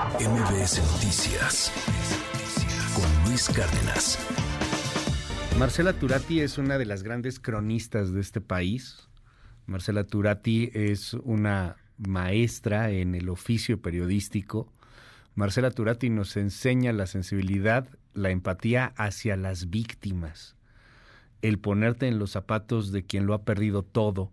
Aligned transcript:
MBS 0.00 0.80
Noticias 0.94 1.70
con 2.94 3.28
Luis 3.28 3.50
Cárdenas. 3.50 4.18
Marcela 5.58 5.92
Turati 5.92 6.40
es 6.40 6.56
una 6.56 6.78
de 6.78 6.86
las 6.86 7.02
grandes 7.02 7.38
cronistas 7.38 8.10
de 8.10 8.22
este 8.22 8.40
país. 8.40 9.10
Marcela 9.66 10.04
Turati 10.04 10.70
es 10.72 11.12
una 11.12 11.76
maestra 11.98 12.90
en 12.90 13.14
el 13.14 13.28
oficio 13.28 13.82
periodístico. 13.82 14.72
Marcela 15.34 15.70
Turati 15.70 16.08
nos 16.08 16.34
enseña 16.38 16.94
la 16.94 17.06
sensibilidad, 17.06 17.86
la 18.14 18.30
empatía 18.30 18.94
hacia 18.96 19.36
las 19.36 19.68
víctimas, 19.68 20.56
el 21.42 21.58
ponerte 21.58 22.08
en 22.08 22.18
los 22.18 22.30
zapatos 22.30 22.90
de 22.90 23.04
quien 23.04 23.26
lo 23.26 23.34
ha 23.34 23.42
perdido 23.42 23.82
todo 23.82 24.32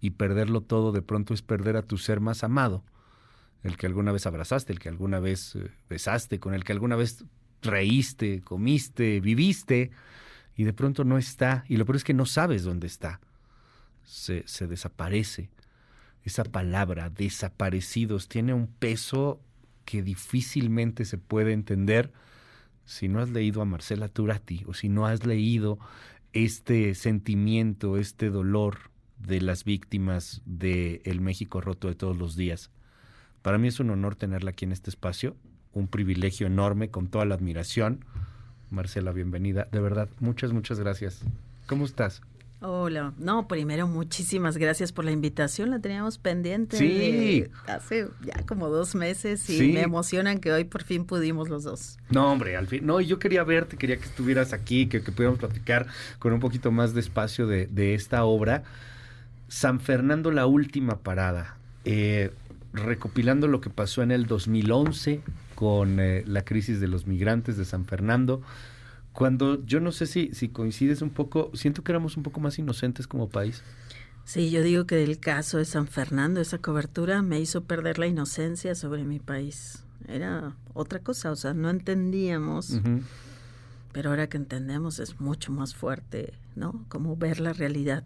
y 0.00 0.10
perderlo 0.10 0.60
todo 0.60 0.92
de 0.92 1.02
pronto 1.02 1.34
es 1.34 1.42
perder 1.42 1.76
a 1.76 1.82
tu 1.82 1.98
ser 1.98 2.20
más 2.20 2.44
amado 2.44 2.84
el 3.62 3.76
que 3.76 3.86
alguna 3.86 4.12
vez 4.12 4.26
abrazaste, 4.26 4.72
el 4.72 4.78
que 4.78 4.88
alguna 4.88 5.20
vez 5.20 5.56
eh, 5.56 5.70
besaste, 5.88 6.38
con 6.38 6.54
el 6.54 6.64
que 6.64 6.72
alguna 6.72 6.96
vez 6.96 7.24
reíste, 7.62 8.40
comiste, 8.42 9.20
viviste, 9.20 9.90
y 10.56 10.64
de 10.64 10.72
pronto 10.72 11.04
no 11.04 11.18
está, 11.18 11.64
y 11.68 11.76
lo 11.76 11.84
peor 11.84 11.96
es 11.96 12.04
que 12.04 12.14
no 12.14 12.26
sabes 12.26 12.64
dónde 12.64 12.86
está. 12.86 13.20
Se, 14.04 14.42
desaparece. 14.66 15.50
Esa 16.24 16.44
palabra, 16.44 17.10
desaparecidos, 17.10 18.28
tiene 18.28 18.54
un 18.54 18.66
peso 18.66 19.40
que 19.84 20.02
difícilmente 20.02 21.04
se 21.04 21.18
puede 21.18 21.52
entender 21.52 22.12
si 22.84 23.08
no 23.08 23.20
has 23.20 23.30
leído 23.30 23.62
a 23.62 23.66
Marcela 23.66 24.08
Turati 24.08 24.64
o 24.66 24.74
si 24.74 24.88
no 24.88 25.06
has 25.06 25.24
leído 25.26 25.78
este 26.32 26.94
sentimiento, 26.94 27.96
este 27.96 28.30
dolor 28.30 28.90
de 29.18 29.40
las 29.40 29.64
víctimas 29.64 30.42
del 30.44 31.00
el 31.04 31.20
México 31.20 31.60
roto 31.60 31.88
de 31.88 31.94
todos 31.94 32.16
los 32.16 32.36
días. 32.36 32.70
Para 33.42 33.58
mí 33.58 33.68
es 33.68 33.80
un 33.80 33.90
honor 33.90 34.16
tenerla 34.16 34.50
aquí 34.50 34.64
en 34.64 34.72
este 34.72 34.90
espacio, 34.90 35.36
un 35.72 35.88
privilegio 35.88 36.46
enorme, 36.46 36.90
con 36.90 37.08
toda 37.08 37.24
la 37.24 37.34
admiración. 37.34 38.04
Marcela, 38.70 39.12
bienvenida. 39.12 39.68
De 39.72 39.80
verdad, 39.80 40.08
muchas, 40.20 40.52
muchas 40.52 40.78
gracias. 40.78 41.20
¿Cómo 41.66 41.84
estás? 41.84 42.22
Hola, 42.60 43.14
no, 43.18 43.46
primero 43.46 43.86
muchísimas 43.86 44.56
gracias 44.56 44.90
por 44.90 45.04
la 45.04 45.12
invitación, 45.12 45.70
la 45.70 45.78
teníamos 45.78 46.18
pendiente 46.18 46.76
sí. 46.76 47.44
hace 47.68 48.08
ya 48.24 48.44
como 48.46 48.68
dos 48.68 48.96
meses 48.96 49.48
y 49.48 49.72
me 49.72 49.82
emocionan 49.82 50.40
que 50.40 50.50
hoy 50.50 50.64
por 50.64 50.82
fin 50.82 51.04
pudimos 51.04 51.48
los 51.48 51.62
dos. 51.62 51.98
No, 52.10 52.32
hombre, 52.32 52.56
al 52.56 52.66
fin, 52.66 52.84
no, 52.84 53.00
yo 53.00 53.20
quería 53.20 53.44
verte, 53.44 53.76
quería 53.76 53.96
que 53.98 54.06
estuvieras 54.06 54.52
aquí, 54.52 54.88
que, 54.88 55.02
que 55.02 55.12
pudiéramos 55.12 55.38
platicar 55.38 55.86
con 56.18 56.32
un 56.32 56.40
poquito 56.40 56.72
más 56.72 56.94
de 56.94 57.00
espacio 57.00 57.46
de, 57.46 57.68
de 57.68 57.94
esta 57.94 58.24
obra. 58.24 58.64
San 59.46 59.78
Fernando, 59.78 60.32
la 60.32 60.46
última 60.46 60.98
parada. 60.98 61.58
Eh, 61.84 62.32
recopilando 62.72 63.48
lo 63.48 63.60
que 63.60 63.70
pasó 63.70 64.02
en 64.02 64.10
el 64.10 64.26
2011 64.26 65.22
con 65.54 66.00
eh, 66.00 66.22
la 66.26 66.44
crisis 66.44 66.80
de 66.80 66.88
los 66.88 67.06
migrantes 67.06 67.56
de 67.56 67.64
San 67.64 67.84
Fernando, 67.84 68.42
cuando 69.12 69.64
yo 69.64 69.80
no 69.80 69.90
sé 69.90 70.06
si, 70.06 70.30
si 70.32 70.48
coincides 70.48 71.02
un 71.02 71.10
poco, 71.10 71.50
siento 71.54 71.82
que 71.82 71.92
éramos 71.92 72.16
un 72.16 72.22
poco 72.22 72.40
más 72.40 72.58
inocentes 72.58 73.06
como 73.06 73.28
país. 73.28 73.62
Sí, 74.24 74.50
yo 74.50 74.62
digo 74.62 74.86
que 74.86 75.02
el 75.02 75.18
caso 75.18 75.58
de 75.58 75.64
San 75.64 75.88
Fernando, 75.88 76.40
esa 76.40 76.58
cobertura 76.58 77.22
me 77.22 77.40
hizo 77.40 77.64
perder 77.64 77.98
la 77.98 78.06
inocencia 78.06 78.74
sobre 78.74 79.02
mi 79.04 79.18
país. 79.18 79.82
Era 80.06 80.54
otra 80.74 81.00
cosa, 81.00 81.32
o 81.32 81.36
sea, 81.36 81.54
no 81.54 81.70
entendíamos, 81.70 82.78
pero 83.92 84.10
ahora 84.10 84.28
que 84.28 84.36
entendemos 84.36 85.00
es 85.00 85.18
mucho 85.18 85.50
más 85.50 85.74
fuerte, 85.74 86.34
¿no? 86.54 86.84
Como 86.88 87.16
ver 87.16 87.40
la 87.40 87.52
realidad. 87.52 88.04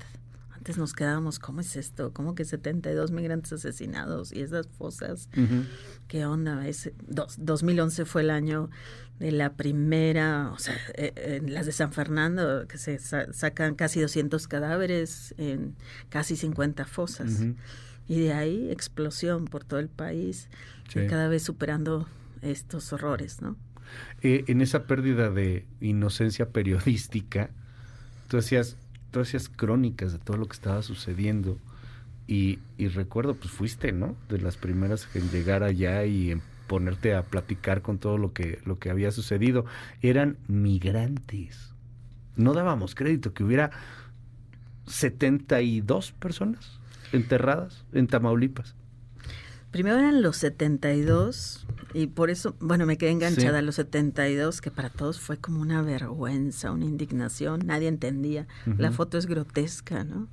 Antes 0.62 0.78
nos 0.78 0.92
quedábamos, 0.92 1.40
¿cómo 1.40 1.60
es 1.60 1.74
esto? 1.74 2.12
¿Cómo 2.12 2.36
que 2.36 2.44
72 2.44 3.10
migrantes 3.10 3.52
asesinados 3.52 4.32
y 4.32 4.42
esas 4.42 4.68
fosas? 4.68 5.28
¿Qué 6.06 6.24
onda? 6.24 6.68
Ese, 6.68 6.94
2011 7.08 8.04
fue 8.04 8.22
el 8.22 8.30
año 8.30 8.70
de 9.18 9.32
la 9.32 9.54
primera, 9.54 10.52
o 10.52 10.58
sea, 10.60 10.76
eh, 10.94 11.14
en 11.16 11.52
las 11.52 11.66
de 11.66 11.72
San 11.72 11.92
Fernando, 11.92 12.68
que 12.68 12.78
se 12.78 13.00
sacan 13.00 13.74
casi 13.74 14.00
200 14.02 14.46
cadáveres 14.46 15.34
en 15.36 15.74
casi 16.10 16.36
50 16.36 16.84
fosas. 16.84 17.40
Y 18.06 18.20
de 18.20 18.32
ahí 18.32 18.70
explosión 18.70 19.46
por 19.46 19.64
todo 19.64 19.80
el 19.80 19.88
país, 19.88 20.48
cada 20.94 21.26
vez 21.26 21.42
superando 21.42 22.06
estos 22.40 22.92
horrores, 22.92 23.42
¿no? 23.42 23.56
Eh, 24.20 24.44
en 24.46 24.60
esa 24.60 24.84
pérdida 24.84 25.28
de 25.28 25.66
inocencia 25.80 26.50
periodística, 26.50 27.50
tú 28.28 28.36
decías, 28.36 28.76
crónicas 29.54 30.12
de 30.12 30.18
todo 30.18 30.36
lo 30.36 30.46
que 30.46 30.54
estaba 30.54 30.82
sucediendo. 30.82 31.58
Y, 32.26 32.58
recuerdo, 32.78 33.34
pues 33.34 33.50
fuiste, 33.50 33.92
¿no? 33.92 34.16
De 34.28 34.38
las 34.38 34.56
primeras 34.56 35.08
en 35.14 35.30
llegar 35.30 35.62
allá 35.62 36.04
y 36.06 36.30
en 36.30 36.42
ponerte 36.66 37.14
a 37.14 37.22
platicar 37.22 37.82
con 37.82 37.98
todo 37.98 38.16
lo 38.16 38.32
que, 38.32 38.60
lo 38.64 38.78
que 38.78 38.90
había 38.90 39.10
sucedido. 39.10 39.66
Eran 40.00 40.38
migrantes. 40.48 41.74
No 42.36 42.54
dábamos 42.54 42.94
crédito 42.94 43.34
que 43.34 43.44
hubiera 43.44 43.70
72 44.86 46.12
personas 46.12 46.80
enterradas 47.12 47.84
en 47.92 48.06
Tamaulipas. 48.06 48.74
Primero 49.72 49.98
eran 49.98 50.22
los 50.22 50.36
72 50.36 51.66
y 51.94 52.06
por 52.06 52.30
eso, 52.30 52.54
bueno, 52.60 52.86
me 52.86 52.98
quedé 52.98 53.10
enganchada 53.10 53.58
a 53.58 53.62
los 53.62 53.74
72, 53.76 54.60
que 54.60 54.70
para 54.70 54.90
todos 54.90 55.18
fue 55.18 55.38
como 55.38 55.60
una 55.60 55.82
vergüenza, 55.82 56.70
una 56.70 56.84
indignación, 56.84 57.66
nadie 57.66 57.88
entendía. 57.88 58.46
La 58.78 58.92
foto 58.92 59.18
es 59.18 59.26
grotesca, 59.26 60.04
¿no? 60.04 60.28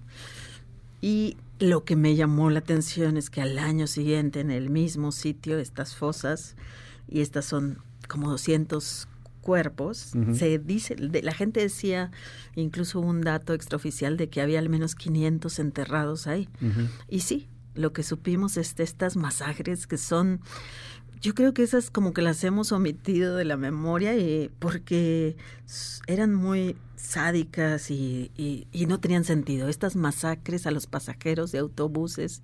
Y 1.02 1.38
lo 1.60 1.86
que 1.86 1.96
me 1.96 2.16
llamó 2.16 2.50
la 2.50 2.60
atención 2.60 3.18
es 3.18 3.30
que 3.30 3.42
al 3.42 3.58
año 3.58 3.88
siguiente, 3.88 4.42
en 4.42 4.52
el 4.52 4.70
mismo 4.70 5.12
sitio, 5.12 5.58
estas 5.58 5.96
fosas, 5.96 6.56
y 7.08 7.22
estas 7.22 7.46
son 7.46 7.80
como 8.08 8.30
200 8.30 9.08
cuerpos, 9.42 10.12
se 10.34 10.60
dice, 10.60 10.96
la 10.98 11.34
gente 11.34 11.62
decía, 11.62 12.12
incluso 12.56 13.00
un 13.00 13.22
dato 13.22 13.54
extraoficial 13.54 14.18
de 14.18 14.30
que 14.30 14.42
había 14.42 14.60
al 14.60 14.70
menos 14.70 14.96
500 14.96 15.60
enterrados 15.60 16.28
ahí. 16.28 16.50
Y 17.08 17.22
sí, 17.22 17.48
lo 17.75 17.94
que 17.94 18.03
supimos 18.03 18.57
es 18.57 18.75
de 18.75 18.84
estas 18.84 19.16
masacres 19.16 19.88
que 19.88 19.97
son, 19.97 20.41
yo 21.22 21.34
creo 21.34 21.53
que 21.53 21.63
esas 21.63 21.91
como 21.91 22.13
que 22.13 22.22
las 22.22 22.44
hemos 22.44 22.72
omitido 22.72 23.35
de 23.35 23.46
la 23.46 23.57
memoria 23.57 24.18
y 24.18 24.50
porque 24.59 25.35
eran 26.08 26.34
muy 26.34 26.75
sádicas 26.96 27.91
y, 27.91 28.31
y, 28.35 28.85
no 28.85 29.00
tenían 29.00 29.24
sentido. 29.24 29.69
Estas 29.69 29.96
masacres 29.96 30.68
a 30.68 30.72
los 30.72 30.85
pasajeros 30.85 31.52
de 31.52 31.59
autobuses 31.59 32.41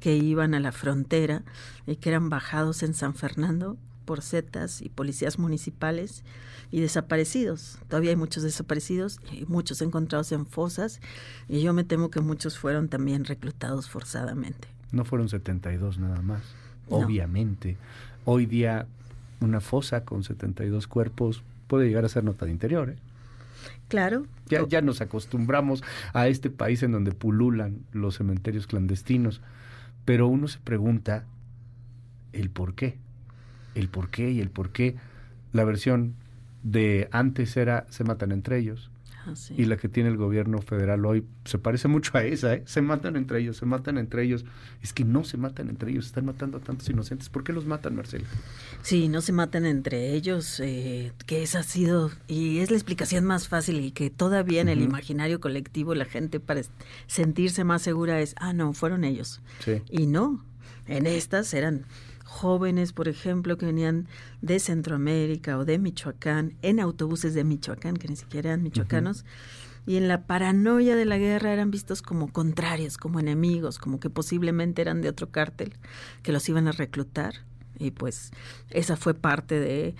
que 0.00 0.16
iban 0.16 0.54
a 0.54 0.60
la 0.60 0.72
frontera 0.72 1.42
y 1.86 1.96
que 1.96 2.10
eran 2.10 2.28
bajados 2.28 2.82
en 2.82 2.94
San 2.94 3.14
Fernando 3.14 3.78
por 4.04 4.22
zetas 4.22 4.82
y 4.82 4.88
policías 4.88 5.38
municipales 5.38 6.22
y 6.70 6.80
desaparecidos. 6.80 7.78
Todavía 7.88 8.10
hay 8.10 8.16
muchos 8.16 8.42
desaparecidos 8.42 9.18
y 9.32 9.44
muchos 9.46 9.82
encontrados 9.82 10.32
en 10.32 10.46
fosas 10.46 11.00
y 11.48 11.62
yo 11.62 11.72
me 11.72 11.84
temo 11.84 12.10
que 12.10 12.20
muchos 12.20 12.58
fueron 12.58 12.88
también 12.88 13.24
reclutados 13.24 13.88
forzadamente. 13.88 14.68
No 14.92 15.04
fueron 15.04 15.28
72 15.28 15.98
nada 15.98 16.22
más, 16.22 16.42
obviamente. 16.88 17.76
Hoy 18.24 18.46
día 18.46 18.86
una 19.40 19.60
fosa 19.60 20.04
con 20.04 20.24
72 20.24 20.86
cuerpos 20.86 21.42
puede 21.66 21.86
llegar 21.86 22.04
a 22.04 22.08
ser 22.08 22.24
nota 22.24 22.46
de 22.46 22.52
interior. 22.52 22.90
¿eh? 22.90 22.96
Claro. 23.88 24.26
Ya, 24.46 24.66
ya 24.66 24.80
nos 24.80 25.00
acostumbramos 25.00 25.82
a 26.12 26.28
este 26.28 26.50
país 26.50 26.82
en 26.82 26.92
donde 26.92 27.12
pululan 27.12 27.80
los 27.92 28.16
cementerios 28.16 28.66
clandestinos, 28.66 29.40
pero 30.04 30.26
uno 30.28 30.48
se 30.48 30.58
pregunta 30.58 31.24
el 32.32 32.50
por 32.50 32.74
qué, 32.74 32.98
el 33.74 33.88
por 33.88 34.10
qué 34.10 34.30
y 34.30 34.40
el 34.40 34.50
por 34.50 34.70
qué. 34.70 34.96
La 35.52 35.64
versión 35.64 36.14
de 36.62 37.08
antes 37.12 37.56
era 37.56 37.86
se 37.90 38.04
matan 38.04 38.32
entre 38.32 38.58
ellos. 38.58 38.90
Ah, 39.26 39.32
y 39.56 39.64
la 39.64 39.76
que 39.78 39.88
tiene 39.88 40.10
el 40.10 40.18
gobierno 40.18 40.60
federal 40.60 41.06
hoy 41.06 41.24
se 41.44 41.58
parece 41.58 41.88
mucho 41.88 42.16
a 42.18 42.24
esa, 42.24 42.54
¿eh? 42.54 42.62
Se 42.66 42.82
matan 42.82 43.16
entre 43.16 43.40
ellos, 43.40 43.56
se 43.56 43.64
matan 43.64 43.96
entre 43.96 44.22
ellos. 44.22 44.44
Es 44.82 44.92
que 44.92 45.04
no 45.04 45.24
se 45.24 45.38
matan 45.38 45.70
entre 45.70 45.92
ellos, 45.92 46.06
están 46.06 46.26
matando 46.26 46.58
a 46.58 46.60
tantos 46.60 46.88
inocentes. 46.90 47.30
¿Por 47.30 47.42
qué 47.42 47.52
los 47.54 47.64
matan, 47.64 47.96
Marcela? 47.96 48.26
Sí, 48.82 49.08
no 49.08 49.22
se 49.22 49.32
matan 49.32 49.64
entre 49.64 50.12
ellos, 50.12 50.60
eh, 50.60 51.12
que 51.26 51.42
esa 51.42 51.60
ha 51.60 51.62
sido, 51.62 52.10
y 52.28 52.58
es 52.58 52.70
la 52.70 52.76
explicación 52.76 53.24
más 53.24 53.48
fácil 53.48 53.80
y 53.80 53.92
que 53.92 54.10
todavía 54.10 54.60
en 54.60 54.68
el 54.68 54.82
imaginario 54.82 55.40
colectivo 55.40 55.94
la 55.94 56.04
gente 56.04 56.38
para 56.38 56.60
sentirse 57.06 57.64
más 57.64 57.80
segura 57.80 58.20
es, 58.20 58.34
ah, 58.38 58.52
no, 58.52 58.74
fueron 58.74 59.04
ellos. 59.04 59.40
Y 59.90 60.06
no, 60.06 60.44
en 60.86 61.06
estas 61.06 61.54
eran 61.54 61.86
jóvenes, 62.24 62.92
por 62.92 63.08
ejemplo, 63.08 63.56
que 63.56 63.66
venían 63.66 64.08
de 64.42 64.58
Centroamérica 64.58 65.58
o 65.58 65.64
de 65.64 65.78
Michoacán, 65.78 66.54
en 66.62 66.80
autobuses 66.80 67.34
de 67.34 67.44
Michoacán, 67.44 67.96
que 67.96 68.08
ni 68.08 68.16
siquiera 68.16 68.50
eran 68.50 68.62
michoacanos, 68.62 69.24
y 69.86 69.96
en 69.96 70.08
la 70.08 70.26
paranoia 70.26 70.96
de 70.96 71.04
la 71.04 71.18
guerra 71.18 71.52
eran 71.52 71.70
vistos 71.70 72.00
como 72.00 72.32
contrarios, 72.32 72.96
como 72.96 73.20
enemigos, 73.20 73.78
como 73.78 74.00
que 74.00 74.10
posiblemente 74.10 74.82
eran 74.82 75.02
de 75.02 75.10
otro 75.10 75.30
cártel, 75.30 75.74
que 76.22 76.32
los 76.32 76.48
iban 76.48 76.66
a 76.68 76.72
reclutar. 76.72 77.34
Y 77.78 77.90
pues 77.90 78.30
esa 78.70 78.96
fue 78.96 79.14
parte 79.14 79.58
de 79.60 79.94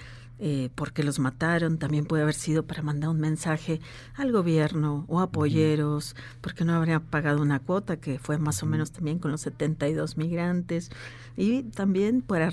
eh, 0.47 0.69
porque 0.75 1.03
los 1.03 1.21
mataron, 1.21 1.79
también 1.79 2.05
puede 2.05 2.23
haber 2.23 2.35
sido 2.35 2.67
para 2.67 2.83
mandar 2.83 3.09
un 3.09 3.19
mensaje 3.19 3.81
al 4.15 4.31
gobierno 4.31 5.07
o 5.09 5.21
a 5.21 5.31
polleros, 5.31 6.15
porque 6.43 6.67
no 6.67 6.75
habría 6.75 7.01
pagado 7.01 7.41
una 7.41 7.61
cuota, 7.61 7.97
que 7.97 8.19
fue 8.19 8.37
más 8.37 8.63
o 8.63 8.67
menos 8.67 8.93
también 8.93 9.19
con 9.19 9.31
los 9.31 9.41
72 9.41 10.19
migrantes, 10.19 10.91
y 11.35 11.63
también 11.63 12.21
para 12.21 12.51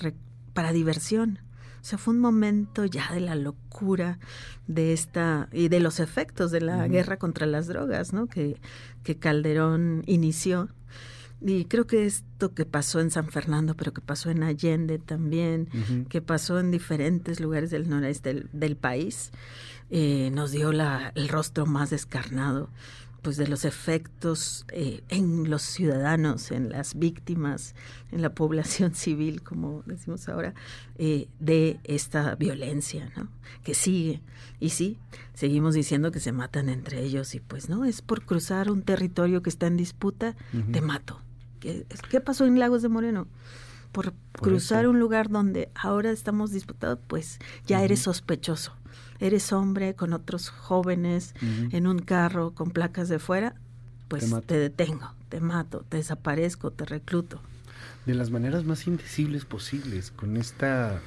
para 0.53 0.71
diversión. 0.71 1.39
O 1.81 1.83
sea, 1.83 1.97
fue 1.97 2.13
un 2.13 2.21
momento 2.21 2.85
ya 2.85 3.11
de 3.11 3.19
la 3.19 3.35
locura 3.35 4.19
de 4.67 4.93
esta 4.93 5.49
y 5.51 5.67
de 5.67 5.81
los 5.81 5.99
efectos 5.99 6.51
de 6.51 6.61
la 6.61 6.87
guerra 6.87 7.17
contra 7.17 7.45
las 7.45 7.67
drogas, 7.67 8.13
¿no? 8.13 8.27
Que, 8.27 8.55
que 9.03 9.17
Calderón 9.17 10.03
inició. 10.05 10.69
Y 11.43 11.65
creo 11.65 11.87
que 11.87 12.05
esto 12.05 12.53
que 12.53 12.65
pasó 12.65 12.99
en 12.99 13.09
San 13.09 13.27
Fernando, 13.29 13.75
pero 13.75 13.93
que 13.93 14.01
pasó 14.01 14.29
en 14.29 14.43
Allende 14.43 14.99
también, 14.99 15.69
que 16.07 16.21
pasó 16.21 16.59
en 16.59 16.69
diferentes 16.69 17.39
lugares 17.39 17.71
del 17.71 17.89
noreste 17.89 18.45
del, 18.51 18.75
país, 18.75 19.31
eh, 19.89 20.29
nos 20.31 20.51
dio 20.51 20.71
la, 20.71 21.11
el 21.15 21.29
rostro 21.29 21.65
más 21.65 21.89
descarnado 21.89 22.69
pues 23.21 23.37
de 23.37 23.47
los 23.47 23.65
efectos 23.65 24.65
eh, 24.71 25.03
en 25.09 25.49
los 25.49 25.61
ciudadanos, 25.61 26.51
en 26.51 26.69
las 26.69 26.97
víctimas, 26.97 27.75
en 28.11 28.21
la 28.21 28.33
población 28.33 28.95
civil, 28.95 29.43
como 29.43 29.83
decimos 29.85 30.27
ahora, 30.27 30.53
eh, 30.97 31.27
de 31.39 31.79
esta 31.83 32.35
violencia, 32.35 33.11
¿no? 33.15 33.29
Que 33.63 33.73
sigue. 33.73 34.21
Y 34.59 34.69
sí, 34.69 34.97
seguimos 35.33 35.75
diciendo 35.75 36.11
que 36.11 36.19
se 36.19 36.31
matan 36.31 36.69
entre 36.69 37.03
ellos 37.03 37.35
y 37.35 37.39
pues 37.39 37.69
no, 37.69 37.85
es 37.85 38.01
por 38.01 38.25
cruzar 38.25 38.71
un 38.71 38.81
territorio 38.81 39.41
que 39.41 39.49
está 39.49 39.67
en 39.67 39.77
disputa, 39.77 40.35
te 40.71 40.81
mato. 40.81 41.21
¿Qué, 41.61 41.85
¿Qué, 42.09 42.19
pasó 42.19 42.45
en 42.45 42.59
Lagos 42.59 42.81
de 42.81 42.89
Moreno? 42.89 43.27
Por, 43.93 44.13
cruzar 44.33 44.87
un 44.87 44.99
lugar 44.99 45.29
donde 45.29 45.69
ahora 45.75 46.11
estamos 46.11 46.51
disputados, 46.51 46.99
pues 47.07 47.39
ya 47.65 47.83
eres 47.83 48.01
sospechoso. 48.01 48.73
Eres 49.19 49.53
hombre 49.53 49.95
con 49.95 50.13
otros 50.13 50.49
jóvenes 50.49 51.35
en 51.71 51.87
un 51.87 51.99
carro 51.99 52.51
con 52.55 52.71
placas 52.71 53.07
de 53.07 53.19
fuera, 53.19 53.53
pues 54.07 54.33
te, 54.47 54.57
detengo, 54.57 55.13
te 55.29 55.39
mato, 55.39 55.85
te 55.87 55.97
desaparezco, 55.97 56.71
te 56.71 56.85
recluto. 56.85 57.39
De 58.05 58.15
las 58.15 58.31
maneras 58.31 58.65
más 58.65 58.87
indecibles 58.87 59.45
posibles, 59.45 60.09
con 60.09 60.37
esta 60.37 60.99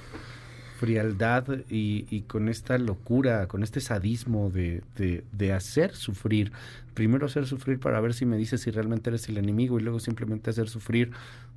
frialdad 0.78 1.46
y, 1.70 2.22
con 2.22 2.48
esta 2.48 2.78
locura, 2.78 3.46
con 3.46 3.62
este 3.62 3.80
sadismo 3.80 4.50
de, 4.50 4.82
de, 4.96 5.52
hacer 5.52 5.94
sufrir. 5.94 6.52
Primero 6.94 7.26
hacer 7.26 7.46
sufrir 7.46 7.78
para 7.78 8.00
ver 8.00 8.14
si 8.14 8.26
me 8.26 8.36
dices 8.36 8.62
si 8.62 8.70
realmente 8.70 9.10
eres 9.10 9.28
el 9.28 9.38
enemigo 9.38 9.78
y 9.78 9.82
luego 9.82 10.00
simplemente 10.00 10.50
hacer 10.50 10.68
sufrir 10.68 11.12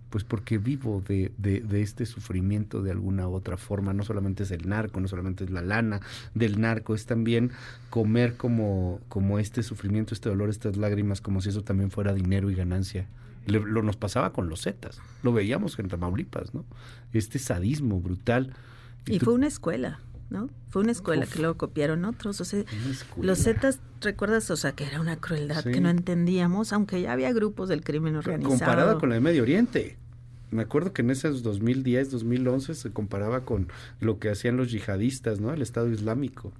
pues 0.09 0.23
porque 0.23 0.57
vivo 0.57 1.03
de, 1.05 1.33
de, 1.37 1.81
este 1.81 2.05
sufrimiento 2.05 2.81
de 2.81 2.91
alguna 2.91 3.27
otra 3.27 3.57
forma. 3.57 3.93
No 3.93 4.03
solamente 4.03 4.43
es 4.43 4.51
el 4.51 4.69
narco, 4.69 5.01
no 5.01 5.07
solamente 5.07 5.43
es 5.43 5.49
la 5.49 5.61
lana 5.61 5.99
del 6.33 6.61
narco, 6.61 6.95
es 6.95 7.05
también 7.05 7.51
comer 7.89 8.35
como, 8.35 9.01
como 9.09 9.39
este 9.39 9.63
sufrimiento, 9.63 10.13
este 10.13 10.29
dolor, 10.29 10.49
estas 10.49 10.77
lágrimas, 10.77 11.19
como 11.19 11.41
si 11.41 11.49
eso 11.49 11.63
también 11.63 11.91
fuera 11.91 12.13
dinero 12.13 12.49
y 12.49 12.55
ganancia. 12.55 13.07
lo 13.47 13.83
nos 13.83 13.97
pasaba 13.97 14.31
con 14.31 14.47
los 14.47 14.61
Zetas, 14.61 15.01
lo 15.23 15.33
veíamos 15.33 15.77
en 15.77 15.89
Tamaulipas, 15.89 16.53
¿no? 16.53 16.63
Este 17.11 17.39
sadismo 17.39 17.99
brutal. 17.99 18.53
Y, 19.07 19.19
fue 19.19 19.33
una 19.33 19.47
escuela. 19.47 19.99
¿no? 20.29 20.49
Fue 20.69 20.81
una 20.81 20.91
escuela 20.91 21.25
que 21.25 21.39
luego 21.39 21.57
copiaron 21.57 22.05
otros. 22.05 22.41
O 22.41 22.45
sea, 22.45 22.63
los 23.21 23.43
Zetas, 23.43 23.79
¿recuerdas? 24.01 24.49
O 24.51 24.57
sea, 24.57 24.73
que 24.73 24.85
era 24.85 24.99
una 24.99 25.17
crueldad 25.17 25.63
que 25.63 25.79
no 25.79 25.89
entendíamos, 25.89 26.73
aunque 26.73 27.01
ya 27.01 27.13
había 27.13 27.31
grupos 27.31 27.69
del 27.69 27.83
crimen 27.83 28.15
organizado. 28.15 28.57
Comparada 28.57 28.97
con 28.97 29.09
la 29.09 29.15
de 29.15 29.21
Medio 29.21 29.43
Oriente. 29.43 29.97
Me 30.49 30.63
acuerdo 30.63 30.93
que 30.93 31.01
en 31.01 31.09
esos 31.09 31.43
2010, 31.43 32.11
2011 32.11 32.73
se 32.73 32.91
comparaba 32.91 33.43
con 33.43 33.67
lo 33.99 34.19
que 34.19 34.29
hacían 34.29 34.55
los 34.55 34.71
yihadistas, 34.71 35.41
¿no? 35.41 35.53
El 35.53 35.61
Estado 35.61 35.89
Islámico. 35.89 36.53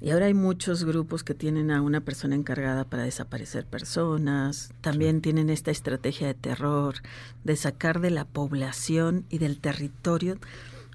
Y 0.00 0.10
ahora 0.10 0.26
hay 0.26 0.34
muchos 0.34 0.84
grupos 0.84 1.24
que 1.24 1.34
tienen 1.34 1.70
a 1.70 1.80
una 1.80 2.02
persona 2.02 2.34
encargada 2.36 2.84
para 2.84 3.04
desaparecer 3.04 3.64
personas, 3.64 4.72
también 4.80 5.22
tienen 5.22 5.48
esta 5.48 5.70
estrategia 5.70 6.26
de 6.26 6.34
terror, 6.34 6.96
de 7.42 7.56
sacar 7.56 8.00
de 8.00 8.10
la 8.10 8.26
población 8.26 9.24
y 9.30 9.38
del 9.38 9.60
territorio 9.60 10.36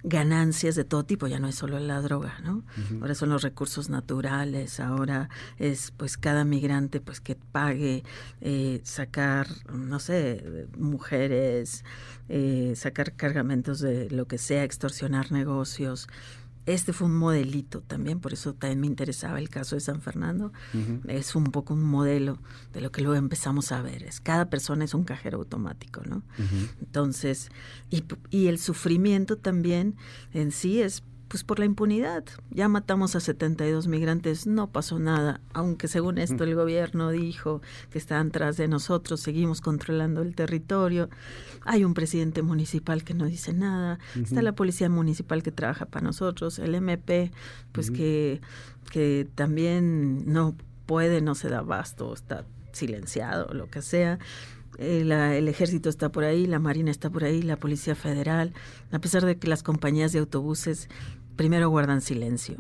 ganancias 0.04 0.76
de 0.76 0.84
todo 0.84 1.04
tipo, 1.04 1.28
ya 1.28 1.40
no 1.40 1.48
es 1.48 1.56
solo 1.56 1.80
la 1.80 2.02
droga, 2.02 2.40
¿no? 2.44 2.64
Ahora 3.02 3.16
son 3.16 3.30
los 3.30 3.42
recursos 3.42 3.90
naturales, 3.90 4.80
ahora 4.80 5.30
es 5.58 5.92
pues 5.96 6.18
cada 6.18 6.46
migrante 6.46 7.02
pues 7.02 7.20
que 7.20 7.36
pague 7.36 8.04
eh, 8.42 8.82
sacar, 8.84 9.48
no 9.74 10.00
sé, 10.00 10.68
mujeres, 10.78 11.84
eh, 12.30 12.74
sacar 12.76 13.14
cargamentos 13.14 13.80
de 13.80 14.10
lo 14.10 14.26
que 14.26 14.38
sea, 14.38 14.64
extorsionar 14.64 15.32
negocios, 15.32 16.08
este 16.66 16.94
fue 16.94 17.08
un 17.08 17.16
modelito 17.16 17.82
también, 17.82 18.20
por 18.20 18.34
eso 18.34 18.54
también 18.54 18.80
me 18.80 18.88
interesaba 18.88 19.40
el 19.40 19.50
caso 19.50 19.76
de 19.76 19.82
San 19.82 20.02
Fernando. 20.02 20.52
Es 21.08 21.36
un 21.36 21.46
poco 21.46 21.74
un 21.74 21.84
modelo 21.84 22.38
de 22.74 22.82
lo 22.82 22.92
que 22.92 23.02
luego 23.02 23.18
empezamos 23.18 23.72
a 23.72 23.82
ver. 23.82 24.04
Es 24.04 24.20
cada 24.22 24.50
persona 24.50 24.86
es 24.86 24.94
un 24.94 25.04
cajero 25.04 25.40
automático, 25.40 26.02
¿no? 26.08 26.22
Entonces, 26.80 27.50
y, 27.90 28.04
y 28.30 28.48
el 28.48 28.60
sufrimiento 28.60 29.38
también 29.38 29.96
en 30.34 30.52
sí 30.52 30.82
es 30.82 31.04
pues 31.30 31.44
por 31.44 31.60
la 31.60 31.66
impunidad. 31.66 32.26
Ya 32.50 32.68
matamos 32.68 33.16
a 33.16 33.20
72 33.20 33.88
migrantes, 33.88 34.48
no 34.48 34.72
pasó 34.72 35.00
nada, 35.00 35.40
aunque 35.54 35.88
según 35.88 36.18
esto 36.18 36.44
el 36.44 36.56
gobierno 36.56 37.12
dijo 37.12 37.62
que 37.92 38.00
estaban 38.00 38.32
tras 38.32 38.58
de 38.58 38.68
nosotros, 38.68 39.22
seguimos 39.22 39.62
controlando 39.62 40.22
el 40.22 40.36
territorio. 40.36 41.10
Hay 41.66 41.84
un 41.86 41.94
presidente 41.94 42.42
municipal 42.42 43.04
que 43.04 43.14
no 43.14 43.26
dice 43.26 43.54
nada, 43.54 44.00
está 44.16 44.42
la 44.42 44.54
policía 44.54 44.90
municipal 44.90 45.44
que 45.44 45.52
trabaja 45.52 45.86
para 45.86 46.04
nosotros, 46.04 46.58
el 46.58 46.74
MP, 46.74 47.32
pues 47.72 47.92
que, 47.92 48.42
que 48.92 49.28
también 49.36 50.32
no 50.34 50.56
puede, 50.88 51.22
no 51.22 51.36
se 51.36 51.48
da 51.50 51.60
abasto, 51.60 52.12
está 52.12 52.44
silenciado, 52.72 53.54
lo 53.54 53.70
que 53.70 53.84
sea. 53.84 54.18
El, 54.80 55.12
eh, 55.12 55.38
el, 55.38 55.48
ejército 55.50 55.90
está 55.90 56.10
por 56.10 56.24
ahí, 56.24 56.48
la 56.48 56.60
marina 56.60 56.90
está 56.90 57.10
por 57.10 57.26
ahí, 57.26 57.42
la 57.42 57.58
policía 57.58 57.96
federal, 57.96 58.54
a 58.92 59.00
pesar 59.00 59.26
de 59.26 59.38
que 59.38 59.48
las 59.48 59.62
compañías 59.62 60.14
de 60.14 60.20
autobuses 60.20 60.88
primero 61.36 61.70
guardan 61.70 62.02
silencio. 62.02 62.56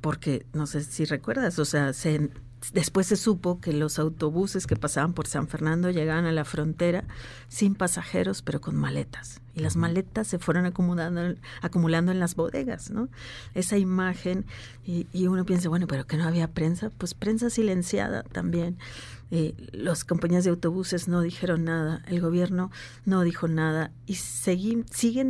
Porque, 0.00 0.46
no 0.52 0.66
sé 0.66 0.82
si 0.82 1.04
recuerdas, 1.04 1.58
o 1.58 1.64
sea, 1.64 1.92
se, 1.92 2.30
después 2.72 3.06
se 3.06 3.16
supo 3.16 3.60
que 3.60 3.72
los 3.72 3.98
autobuses 3.98 4.66
que 4.66 4.76
pasaban 4.76 5.14
por 5.14 5.26
San 5.26 5.48
Fernando 5.48 5.90
llegaban 5.90 6.24
a 6.24 6.32
la 6.32 6.44
frontera 6.44 7.04
sin 7.48 7.74
pasajeros, 7.74 8.42
pero 8.42 8.60
con 8.60 8.76
maletas. 8.76 9.40
Y 9.54 9.60
las 9.60 9.76
maletas 9.76 10.26
se 10.26 10.38
fueron 10.38 10.66
acumulando, 10.66 11.34
acumulando 11.60 12.12
en 12.12 12.20
las 12.20 12.34
bodegas, 12.34 12.90
¿no? 12.90 13.08
Esa 13.54 13.78
imagen, 13.78 14.46
y, 14.84 15.06
y 15.12 15.26
uno 15.26 15.44
piensa, 15.44 15.68
bueno, 15.68 15.86
pero 15.86 16.06
que 16.06 16.16
no 16.16 16.24
había 16.24 16.48
prensa, 16.48 16.90
pues 16.96 17.14
prensa 17.14 17.50
silenciada 17.50 18.22
también. 18.24 18.78
Eh, 19.36 19.56
las 19.72 20.04
compañías 20.04 20.44
de 20.44 20.50
autobuses 20.50 21.08
no 21.08 21.20
dijeron 21.20 21.64
nada, 21.64 22.04
el 22.06 22.20
gobierno 22.20 22.70
no 23.04 23.22
dijo 23.22 23.48
nada 23.48 23.90
y 24.06 24.14
siguen 24.14 24.86